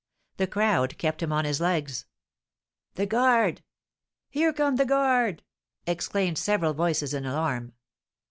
The 0.37 0.47
crowd 0.47 0.97
kept 0.97 1.21
him 1.21 1.31
on 1.31 1.45
his 1.45 1.61
legs. 1.61 2.07
"The 2.95 3.05
guard! 3.05 3.61
Here 4.31 4.51
come 4.51 4.77
the 4.77 4.83
guard!" 4.83 5.43
exclaimed 5.85 6.39
several 6.39 6.73
voices 6.73 7.13
in 7.13 7.23
alarm. 7.23 7.73